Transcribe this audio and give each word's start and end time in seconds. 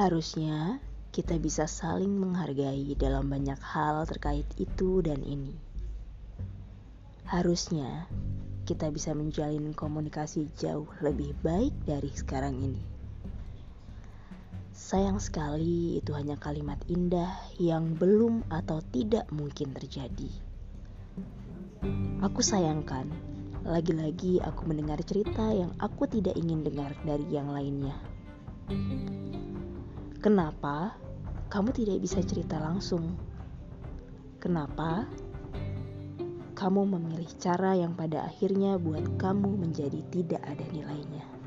Harusnya 0.00 0.80
kita 1.12 1.36
bisa 1.36 1.68
saling 1.68 2.08
menghargai 2.08 2.96
dalam 2.96 3.28
banyak 3.28 3.60
hal 3.60 4.08
terkait 4.08 4.48
itu 4.56 5.04
dan 5.04 5.20
ini. 5.20 5.52
Harusnya 7.28 8.08
kita 8.64 8.88
bisa 8.88 9.12
menjalin 9.12 9.76
komunikasi 9.76 10.48
jauh 10.56 10.88
lebih 11.04 11.36
baik 11.44 11.76
dari 11.84 12.08
sekarang 12.16 12.56
ini. 12.64 12.80
Sayang 14.72 15.20
sekali, 15.20 16.00
itu 16.00 16.16
hanya 16.16 16.40
kalimat 16.40 16.80
indah 16.88 17.36
yang 17.60 17.92
belum 17.92 18.48
atau 18.48 18.80
tidak 18.96 19.28
mungkin 19.28 19.76
terjadi. 19.76 20.32
Aku 22.24 22.40
sayangkan, 22.40 23.04
lagi-lagi 23.68 24.40
aku 24.40 24.64
mendengar 24.64 25.04
cerita 25.04 25.52
yang 25.52 25.76
aku 25.76 26.08
tidak 26.08 26.40
ingin 26.40 26.64
dengar 26.64 26.96
dari 27.04 27.28
yang 27.28 27.52
lainnya. 27.52 28.00
Kenapa 30.20 31.00
kamu 31.48 31.72
tidak 31.72 32.04
bisa 32.04 32.20
cerita 32.20 32.60
langsung? 32.60 33.16
Kenapa 34.36 35.08
kamu 36.52 36.92
memilih 36.92 37.32
cara 37.40 37.72
yang 37.72 37.96
pada 37.96 38.28
akhirnya 38.28 38.76
buat 38.76 39.16
kamu 39.16 39.56
menjadi 39.56 40.04
tidak 40.12 40.44
ada 40.44 40.60
nilainya? 40.76 41.39